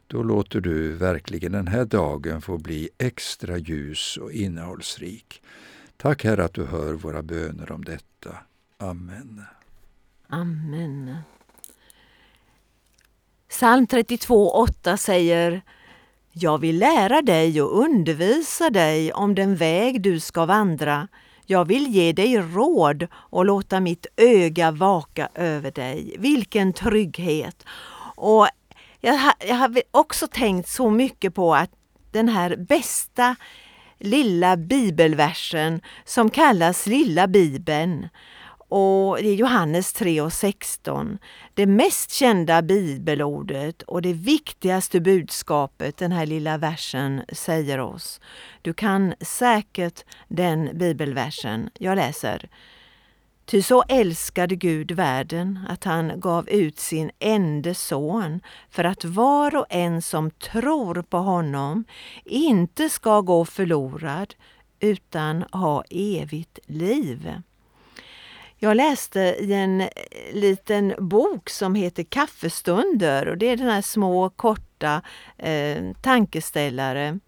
Då 0.07 0.23
låter 0.23 0.61
du 0.61 0.91
verkligen 0.91 1.51
den 1.51 1.67
här 1.67 1.85
dagen 1.85 2.41
få 2.41 2.57
bli 2.57 2.89
extra 2.97 3.57
ljus 3.57 4.17
och 4.17 4.31
innehållsrik. 4.31 5.41
Tack 5.97 6.23
Herre 6.23 6.43
att 6.43 6.53
du 6.53 6.65
hör 6.65 6.93
våra 6.93 7.21
böner 7.21 7.71
om 7.71 7.85
detta. 7.85 8.37
Amen. 8.77 9.41
Amen. 10.27 11.15
Psalm 13.49 13.85
32.8 13.85 14.97
säger 14.97 15.61
Jag 16.31 16.57
vill 16.57 16.79
lära 16.79 17.21
dig 17.21 17.61
och 17.61 17.79
undervisa 17.79 18.69
dig 18.69 19.13
om 19.13 19.35
den 19.35 19.55
väg 19.55 20.01
du 20.01 20.19
ska 20.19 20.45
vandra. 20.45 21.07
Jag 21.45 21.65
vill 21.65 21.87
ge 21.87 22.11
dig 22.11 22.37
råd 22.37 23.07
och 23.13 23.45
låta 23.45 23.79
mitt 23.79 24.05
öga 24.17 24.71
vaka 24.71 25.29
över 25.35 25.71
dig. 25.71 26.15
Vilken 26.19 26.73
trygghet! 26.73 27.65
Och 28.15 28.47
jag, 29.01 29.19
jag 29.39 29.55
har 29.55 29.81
också 29.91 30.27
tänkt 30.27 30.69
så 30.69 30.89
mycket 30.89 31.35
på 31.35 31.55
att 31.55 31.71
den 32.11 32.29
här 32.29 32.55
bästa 32.55 33.35
lilla 33.99 34.57
bibelversen 34.57 35.81
som 36.05 36.29
kallas 36.29 36.85
Lilla 36.85 37.27
Bibeln 37.27 38.09
och 38.69 39.17
det 39.17 39.29
är 39.29 39.35
Johannes 39.35 39.93
3 39.93 40.21
och 40.21 40.33
16. 40.33 41.17
Det 41.53 41.65
mest 41.65 42.11
kända 42.11 42.61
bibelordet 42.61 43.81
och 43.81 44.01
det 44.01 44.13
viktigaste 44.13 44.99
budskapet 44.99 45.97
den 45.97 46.11
här 46.11 46.25
lilla 46.25 46.57
versen 46.57 47.21
säger 47.31 47.79
oss. 47.79 48.21
Du 48.61 48.73
kan 48.73 49.13
säkert 49.21 50.03
den 50.27 50.69
bibelversen. 50.73 51.69
Jag 51.79 51.95
läser. 51.95 52.49
Ty 53.45 53.61
så 53.61 53.83
älskade 53.87 54.55
Gud 54.55 54.91
världen 54.91 55.59
att 55.69 55.83
han 55.83 56.19
gav 56.19 56.49
ut 56.49 56.79
sin 56.79 57.11
enda 57.19 57.73
son 57.73 58.41
för 58.69 58.83
att 58.83 59.05
var 59.05 59.55
och 59.55 59.65
en 59.69 60.01
som 60.01 60.31
tror 60.31 61.01
på 61.01 61.17
honom 61.17 61.83
inte 62.25 62.89
ska 62.89 63.21
gå 63.21 63.45
förlorad 63.45 64.35
utan 64.79 65.43
ha 65.51 65.83
evigt 65.89 66.59
liv. 66.65 67.31
Jag 68.59 68.77
läste 68.77 69.19
i 69.19 69.53
en 69.53 69.81
eh, 69.81 69.87
liten 70.33 70.93
bok 70.97 71.49
som 71.49 71.75
heter 71.75 72.03
Kaffestunder 72.03 73.27
och 73.27 73.37
det 73.37 73.45
är 73.45 73.57
den 73.57 73.69
här 73.69 73.81
små 73.81 74.29
korta 74.29 75.01
eh, 75.37 75.83
tankeställare. 76.01 77.19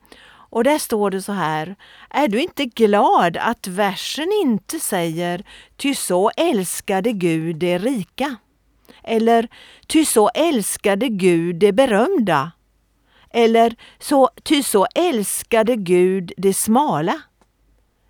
Och 0.51 0.63
där 0.63 0.77
står 0.77 1.11
det 1.11 1.21
så 1.21 1.31
här. 1.31 1.75
Är 2.09 2.27
du 2.27 2.41
inte 2.41 2.65
glad 2.65 3.37
att 3.37 3.67
versen 3.67 4.31
inte 4.41 4.79
säger 4.79 5.43
Ty 5.77 5.95
så 5.95 6.31
älskade 6.37 7.11
Gud 7.11 7.55
det 7.55 7.77
rika? 7.77 8.35
Eller 9.03 9.47
Ty 9.87 10.05
så 10.05 10.29
älskade 10.29 11.09
Gud 11.09 11.55
det 11.55 11.71
berömda? 11.71 12.51
Eller 13.29 13.75
så, 13.99 14.29
Ty 14.43 14.63
så 14.63 14.87
älskade 14.95 15.75
Gud 15.75 16.31
det 16.37 16.53
smala? 16.53 17.21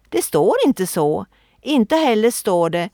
Det 0.10 0.22
står 0.22 0.56
inte 0.66 0.88
så. 0.88 1.26
Inte 1.62 1.96
heller 1.96 2.32
står 2.32 2.70
det 2.70 2.90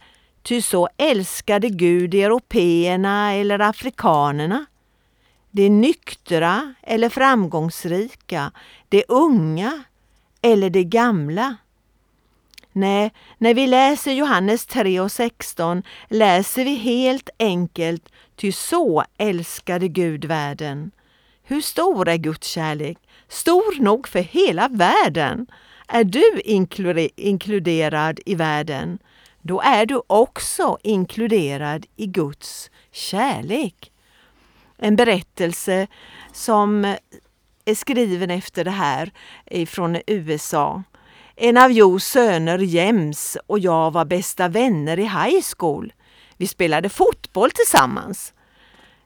Ty 0.46 0.62
så 0.62 0.90
älskade 0.98 1.70
Gud 1.70 2.14
européerna 2.14 3.34
eller 3.34 3.60
afrikanerna 3.60 4.66
det 5.56 5.70
nyktra 5.70 6.74
eller 6.84 7.10
framgångsrika, 7.10 8.52
det 8.90 9.04
unga 9.08 9.84
eller 10.42 10.70
det 10.70 10.84
gamla. 10.84 11.56
Nej, 12.72 13.14
när 13.38 13.54
vi 13.54 13.68
läser 13.68 14.12
Johannes 14.12 14.66
3 14.66 15.00
och 15.00 15.12
16 15.12 15.84
läser 16.10 16.64
vi 16.64 16.76
helt 16.76 17.30
enkelt 17.40 18.10
ty 18.36 18.52
så 18.52 19.04
älskade 19.18 19.88
Gud 19.88 20.26
världen. 20.26 20.92
Hur 21.44 21.62
stor 21.62 22.10
är 22.10 22.18
Guds 22.18 22.48
kärlek? 22.48 22.98
Stor 23.28 23.82
nog 23.82 24.08
för 24.08 24.20
hela 24.20 24.68
världen. 24.68 25.48
Är 25.88 26.04
du 26.04 26.42
inkluderad 27.16 28.20
i 28.26 28.36
världen, 28.36 29.00
då 29.48 29.62
är 29.62 29.86
du 29.86 30.02
också 30.08 30.78
inkluderad 30.84 31.86
i 31.96 32.08
Guds 32.08 32.72
kärlek 32.92 33.92
en 34.78 34.96
berättelse 34.96 35.88
som 36.34 36.96
är 37.66 37.76
skriven 37.76 38.32
efter 38.32 38.64
det 38.64 38.72
här 38.72 39.12
från 39.66 39.98
USA. 40.08 40.84
En 41.36 41.58
av 41.58 41.72
Joes 41.72 42.06
söner, 42.06 42.60
James, 42.60 43.38
och 43.48 43.60
jag 43.60 43.92
var 43.92 44.06
bästa 44.06 44.48
vänner 44.48 45.00
i 45.00 45.04
high 45.04 45.44
school. 45.58 45.94
Vi 46.38 46.48
spelade 46.48 46.90
fotboll 46.90 47.52
tillsammans. 47.52 48.34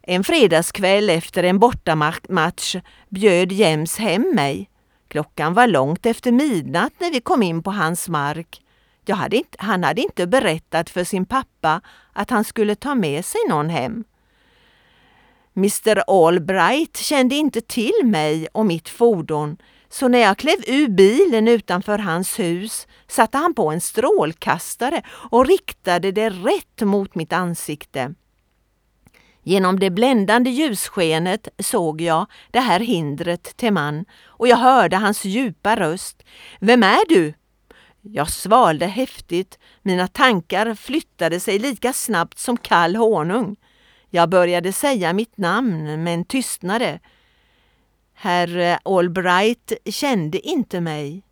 En 0.02 0.24
fredagskväll 0.24 1.10
efter 1.10 1.44
en 1.44 1.60
bortamatch 1.60 2.76
bjöd 3.10 3.52
James 3.52 3.98
hem 3.98 4.32
mig. 4.36 4.70
Klockan 5.08 5.54
var 5.54 5.68
långt 5.68 6.06
efter 6.06 6.32
midnatt 6.32 6.94
när 7.00 7.12
vi 7.12 7.22
kom 7.22 7.44
in 7.44 7.64
på 7.64 7.72
hans 7.72 8.10
mark. 8.10 8.62
Hade 9.08 9.38
inte, 9.38 9.58
han 9.60 9.84
hade 9.84 10.02
inte 10.02 10.28
berättat 10.28 10.90
för 10.90 11.04
sin 11.04 11.26
pappa 11.26 11.82
att 12.14 12.30
han 12.30 12.44
skulle 12.44 12.76
ta 12.76 12.96
med 12.96 13.26
sig 13.26 13.42
någon 13.50 13.70
hem. 13.70 14.04
Mr 15.56 16.04
Albright 16.08 16.98
kände 16.98 17.36
inte 17.36 17.62
till 17.62 18.02
mig 18.04 18.48
och 18.52 18.66
mitt 18.66 18.90
fordon 18.90 19.58
så 19.90 20.08
när 20.08 20.20
jag 20.20 20.38
klev 20.38 20.58
ur 20.68 20.88
bilen 20.88 21.48
utanför 21.48 21.98
hans 21.98 22.40
hus 22.40 22.88
satte 23.08 23.38
han 23.38 23.54
på 23.54 23.72
en 23.72 23.82
strålkastare 23.82 25.02
och 25.10 25.48
riktade 25.48 26.12
det 26.12 26.30
rätt 26.30 26.82
mot 26.82 27.16
mitt 27.16 27.34
ansikte. 27.34 28.14
Genom 29.44 29.80
det 29.80 29.90
bländande 29.90 30.50
ljusskenet 30.50 31.48
såg 31.60 32.02
jag 32.02 32.26
det 32.52 32.60
här 32.60 32.80
hindret 32.80 33.44
till 33.58 33.74
man 33.74 34.06
och 34.26 34.48
jag 34.48 34.58
hörde 34.58 34.98
hans 34.98 35.26
djupa 35.26 35.76
röst. 35.76 36.24
Vem 36.60 36.84
är 36.84 37.10
du? 37.10 37.34
Jag 38.02 38.30
svalde 38.30 38.86
häftigt, 38.86 39.60
mina 39.82 40.08
tankar 40.08 40.76
flyttade 40.76 41.40
sig 41.40 41.60
lika 41.60 41.94
snabbt 41.94 42.40
som 42.40 42.58
kall 42.58 42.96
honung. 42.96 43.56
Jag 44.10 44.30
började 44.30 44.74
säga 44.74 45.14
mitt 45.14 45.38
namn 45.38 46.04
men 46.04 46.26
tystnade. 46.26 47.00
Herr 48.14 48.80
Albright 48.84 49.74
kände 49.86 50.48
inte 50.48 50.82
mig. 50.82 51.24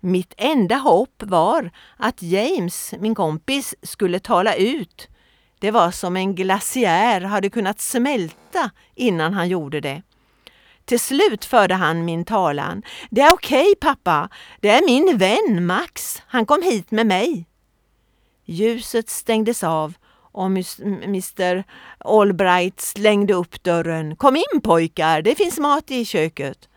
Mitt 0.00 0.34
enda 0.36 0.76
hopp 0.76 1.22
var 1.22 1.70
att 1.96 2.22
James, 2.22 2.94
min 2.98 3.14
kompis, 3.14 3.74
skulle 3.82 4.18
tala 4.18 4.54
ut. 4.54 5.08
Det 5.58 5.70
var 5.70 5.90
som 5.90 6.16
en 6.16 6.34
glaciär 6.34 7.20
hade 7.20 7.50
kunnat 7.50 7.80
smälta 7.80 8.70
innan 8.94 9.34
han 9.34 9.48
gjorde 9.48 9.80
det. 9.80 10.02
Till 10.84 11.00
slut 11.00 11.44
förde 11.44 11.74
han 11.74 12.04
min 12.04 12.24
talan. 12.24 12.82
Det 13.10 13.20
är 13.20 13.32
okej 13.32 13.74
pappa, 13.80 14.28
det 14.60 14.68
är 14.68 14.86
min 14.86 15.18
vän 15.18 15.66
Max. 15.66 16.22
Han 16.26 16.46
kom 16.46 16.62
hit 16.62 16.90
med 16.90 17.06
mig. 17.06 17.46
Ljuset 18.44 19.08
stängdes 19.08 19.64
av 19.64 19.94
och 20.32 20.46
Mr 20.46 21.64
Albright 21.98 22.80
slängde 22.80 23.34
upp 23.34 23.62
dörren. 23.62 24.16
Kom 24.16 24.36
in 24.36 24.60
pojkar, 24.62 25.22
det 25.22 25.34
finns 25.34 25.58
mat 25.58 25.90
i 25.90 26.04
köket. 26.04 26.68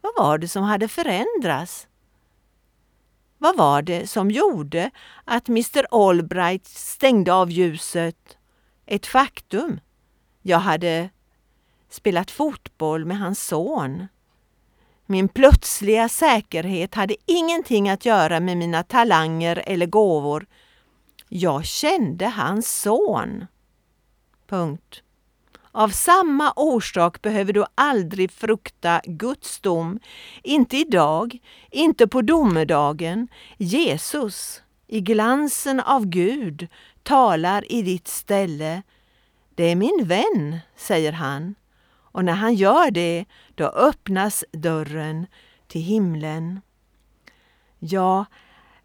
Vad 0.00 0.12
var 0.16 0.38
det 0.38 0.48
som 0.48 0.62
hade 0.62 0.88
förändrats? 0.88 1.86
Vad 3.38 3.56
var 3.56 3.82
det 3.82 4.06
som 4.06 4.30
gjorde 4.30 4.90
att 5.24 5.48
Mr 5.48 5.86
Albright 5.90 6.66
stängde 6.66 7.34
av 7.34 7.50
ljuset? 7.50 8.38
Ett 8.86 9.06
faktum. 9.06 9.80
Jag 10.42 10.58
hade 10.58 11.10
spelat 11.94 12.30
fotboll 12.30 13.04
med 13.04 13.18
hans 13.18 13.46
son. 13.46 14.06
Min 15.06 15.28
plötsliga 15.28 16.08
säkerhet 16.08 16.94
hade 16.94 17.16
ingenting 17.26 17.88
att 17.88 18.06
göra 18.06 18.40
med 18.40 18.56
mina 18.56 18.82
talanger 18.82 19.62
eller 19.66 19.86
gåvor. 19.86 20.46
Jag 21.28 21.64
kände 21.64 22.26
hans 22.26 22.80
son. 22.80 23.46
Punkt. 24.46 25.02
Av 25.72 25.88
samma 25.88 26.52
orsak 26.56 27.22
behöver 27.22 27.52
du 27.52 27.64
aldrig 27.74 28.30
frukta 28.30 29.00
Guds 29.04 29.60
dom. 29.60 29.98
Inte 30.42 30.76
idag, 30.76 31.38
inte 31.70 32.06
på 32.06 32.22
domedagen. 32.22 33.28
Jesus, 33.56 34.62
i 34.86 35.00
glansen 35.00 35.80
av 35.80 36.06
Gud, 36.06 36.68
talar 37.02 37.72
i 37.72 37.82
ditt 37.82 38.08
ställe. 38.08 38.82
Det 39.54 39.64
är 39.64 39.76
min 39.76 40.04
vän, 40.04 40.58
säger 40.76 41.12
han. 41.12 41.54
Och 42.14 42.24
när 42.24 42.32
han 42.32 42.54
gör 42.54 42.90
det, 42.90 43.24
då 43.54 43.64
öppnas 43.64 44.44
dörren 44.52 45.26
till 45.66 45.80
himlen. 45.80 46.60
Ja, 47.78 48.24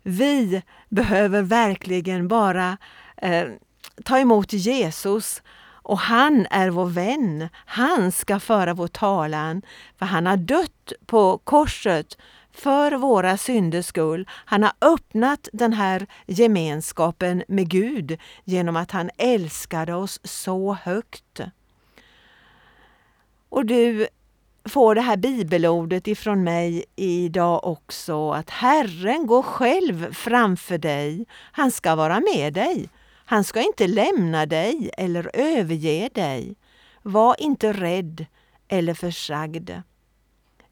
vi 0.03 0.61
behöver 0.89 1.41
verkligen 1.41 2.27
bara 2.27 2.77
eh, 3.17 3.47
ta 4.05 4.19
emot 4.19 4.53
Jesus 4.53 5.41
och 5.89 5.99
han 5.99 6.47
är 6.49 6.69
vår 6.69 6.85
vän. 6.85 7.49
Han 7.53 8.11
ska 8.11 8.39
föra 8.39 8.73
vår 8.73 8.87
talan, 8.87 9.61
för 9.97 10.05
han 10.05 10.25
har 10.25 10.37
dött 10.37 10.93
på 11.05 11.37
korset 11.37 12.17
för 12.51 12.91
våra 12.91 13.37
synders 13.37 13.85
skull. 13.85 14.27
Han 14.31 14.63
har 14.63 14.73
öppnat 14.81 15.49
den 15.53 15.73
här 15.73 16.07
gemenskapen 16.27 17.43
med 17.47 17.69
Gud 17.69 18.17
genom 18.43 18.75
att 18.75 18.91
han 18.91 19.09
älskade 19.17 19.93
oss 19.93 20.19
så 20.23 20.73
högt. 20.73 21.41
Och 23.49 23.65
du 23.65 24.07
får 24.65 24.95
det 24.95 25.01
här 25.01 25.17
bibelordet 25.17 26.07
ifrån 26.07 26.43
mig 26.43 26.85
idag 26.95 27.67
också 27.67 28.31
att 28.31 28.49
Herren 28.49 29.27
går 29.27 29.41
själv 29.41 30.13
framför 30.13 30.77
dig. 30.77 31.25
Han 31.51 31.71
ska 31.71 31.95
vara 31.95 32.19
med 32.19 32.53
dig. 32.53 32.89
Han 33.25 33.43
ska 33.43 33.61
inte 33.61 33.87
lämna 33.87 34.45
dig 34.45 34.89
eller 34.97 35.31
överge 35.33 36.09
dig. 36.13 36.55
Var 37.03 37.35
inte 37.39 37.73
rädd 37.73 38.25
eller 38.67 38.93
försagd. 38.93 39.71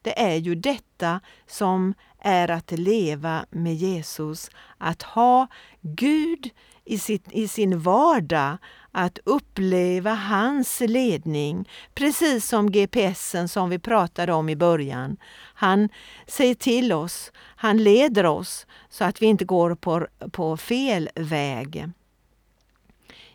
Det 0.02 0.20
är 0.20 0.36
ju 0.36 0.54
detta 0.54 1.20
som 1.46 1.94
är 2.18 2.50
att 2.50 2.70
leva 2.70 3.46
med 3.50 3.74
Jesus, 3.74 4.50
att 4.78 5.02
ha 5.02 5.46
Gud 5.80 6.50
i, 6.84 6.98
sitt, 6.98 7.32
i 7.32 7.48
sin 7.48 7.78
vardag, 7.78 8.56
att 8.98 9.18
uppleva 9.24 10.14
hans 10.14 10.80
ledning, 10.80 11.68
precis 11.94 12.48
som 12.48 12.70
GPSen 12.70 13.48
som 13.48 13.70
vi 13.70 13.78
pratade 13.78 14.32
om 14.32 14.48
i 14.48 14.56
början. 14.56 15.16
Han 15.54 15.88
säger 16.26 16.54
till 16.54 16.92
oss, 16.92 17.32
han 17.56 17.82
leder 17.82 18.26
oss 18.26 18.66
så 18.88 19.04
att 19.04 19.22
vi 19.22 19.26
inte 19.26 19.44
går 19.44 19.74
på, 19.74 20.06
på 20.32 20.56
fel 20.56 21.10
väg. 21.14 21.86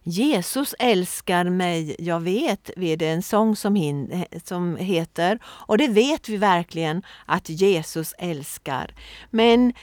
Jesus 0.03 0.75
älskar 0.79 1.43
mig, 1.43 1.95
jag 1.99 2.19
vet, 2.19 2.69
är 2.77 2.97
det 2.97 3.09
en 3.09 3.23
sång 3.23 3.55
som, 3.55 3.75
hin, 3.75 4.25
som 4.43 4.75
heter. 4.75 5.39
Och 5.45 5.77
det 5.77 5.87
vet 5.87 6.29
vi 6.29 6.37
verkligen 6.37 7.03
att 7.25 7.49
Jesus 7.49 8.13
älskar. 8.17 8.95
Men 9.29 9.73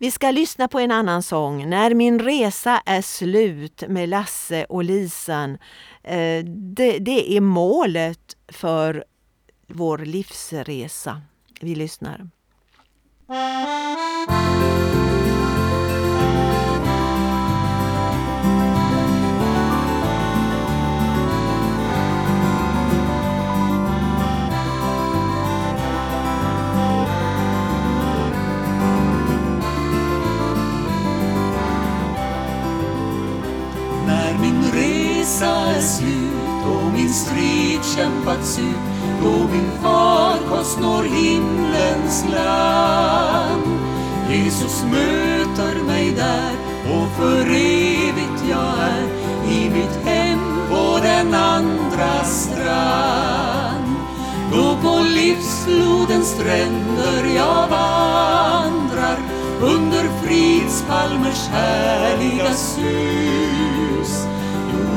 vi 0.00 0.10
ska 0.10 0.30
lyssna 0.30 0.68
på 0.68 0.78
en 0.78 0.90
annan 0.90 1.22
sång, 1.22 1.68
När 1.70 1.94
min 1.94 2.18
resa 2.18 2.82
är 2.86 3.02
slut 3.02 3.84
med 3.88 4.08
Lasse 4.08 4.64
och 4.64 4.84
Lisan. 4.84 5.58
Eh, 6.02 6.44
det, 6.44 6.98
det 6.98 7.36
är 7.36 7.40
målet 7.40 8.36
för 8.48 9.04
vår 9.66 9.98
livsresa. 9.98 11.22
Vi 11.60 11.74
lyssnar. 11.74 12.28
Kämpats 38.00 38.58
ut 38.58 38.86
då 39.22 39.30
min 39.52 39.70
farkost 39.82 40.80
når 40.80 41.02
himlens 41.02 42.24
land. 42.34 43.80
Jesus 44.30 44.84
möter 44.90 45.84
mig 45.86 46.12
där 46.16 46.52
och 46.84 47.08
för 47.16 47.40
evigt 47.40 48.42
jag 48.50 48.74
är 48.78 49.04
i 49.52 49.70
mitt 49.70 50.04
hem 50.04 50.38
på 50.70 50.98
den 51.02 51.34
andra 51.34 52.24
strand. 52.24 53.96
Då 54.52 54.76
på 54.82 54.98
livsflodens 55.14 56.28
stränder 56.28 57.34
jag 57.36 57.68
vandrar 57.68 59.18
under 59.60 60.08
fridspalmers 60.22 61.48
härliga 61.48 62.54
sus 62.54 64.26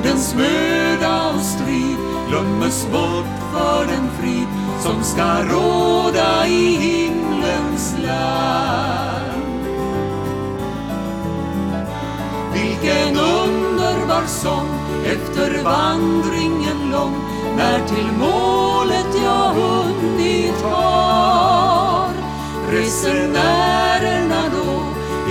Jordens 0.04 0.36
möda 0.36 1.30
och 1.30 1.42
strid 1.42 1.98
glömmes 2.30 2.88
bort 2.92 3.54
för 3.54 3.86
den 3.86 4.10
frid 4.20 4.48
som 4.80 5.04
ska 5.04 5.44
råda 5.44 6.48
i 6.48 6.76
himlens 6.76 7.96
land. 8.06 9.66
Vilken 12.54 13.18
underbar 13.18 14.24
sång 14.28 14.70
efter 15.06 15.64
vandringen 15.64 16.92
lång 16.92 17.16
när 17.58 17.88
till 17.88 18.08
målet 18.20 19.24
jag 19.24 19.54
hunnit 19.54 20.62
har. 20.64 22.10
Resenärerna 22.72 24.42
då 24.52 24.84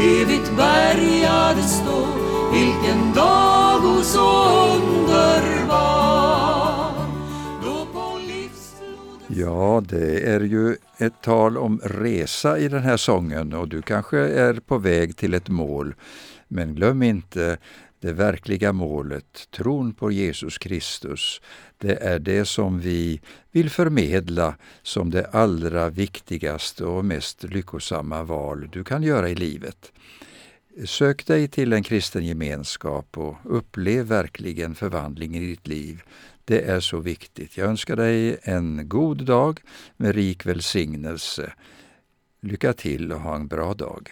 evigt 0.03 0.57
bärgade 0.57 1.63
stå, 1.63 2.07
vilken 2.53 3.13
dag. 3.15 3.42
Ja, 9.29 9.83
det 9.89 10.21
är 10.21 10.41
ju 10.41 10.77
ett 10.99 11.23
tal 11.23 11.59
om 11.59 11.81
resa 11.85 12.59
i 12.59 12.69
den 12.69 12.83
här 12.83 12.97
sången 12.97 13.53
och 13.53 13.69
du 13.69 13.83
kanske 13.83 14.19
är 14.19 14.55
på 14.55 14.79
väg 14.79 15.17
till 15.17 15.35
ett 15.35 15.49
mål. 15.49 15.95
Men 16.49 16.75
glöm 16.75 17.03
inte 17.03 17.59
det 18.01 18.13
verkliga 18.13 18.73
målet, 18.73 19.49
tron 19.51 19.95
på 19.95 20.11
Jesus 20.13 20.59
Kristus. 20.59 21.41
Det 21.79 21.95
är 22.03 22.19
det 22.19 22.45
som 22.45 22.81
vi 22.81 23.21
vill 23.53 23.71
förmedla 23.71 24.55
som 24.83 25.11
det 25.11 25.27
allra 25.33 25.89
viktigaste 25.89 26.85
och 26.85 27.05
mest 27.05 27.45
lyckosamma 27.45 28.23
val 28.23 28.69
du 28.73 28.85
kan 28.85 29.03
göra 29.03 29.29
i 29.29 29.35
livet. 29.35 29.93
Sök 30.85 31.27
dig 31.27 31.49
till 31.49 31.73
en 31.73 31.83
kristen 31.83 32.25
gemenskap 32.25 33.19
och 33.19 33.37
upplev 33.45 34.07
verkligen 34.07 34.75
förvandlingen 34.75 35.43
i 35.43 35.47
ditt 35.47 35.67
liv. 35.67 36.03
Det 36.45 36.61
är 36.61 36.81
så 36.81 36.99
viktigt. 36.99 37.57
Jag 37.57 37.69
önskar 37.69 37.97
dig 37.97 38.39
en 38.43 38.89
god 38.89 39.25
dag 39.25 39.61
med 39.97 40.15
rik 40.15 40.47
välsignelse. 40.47 41.53
Lycka 42.41 42.73
till 42.73 43.13
och 43.13 43.21
ha 43.21 43.35
en 43.37 43.49
bra 43.49 43.75
dag. 43.75 44.11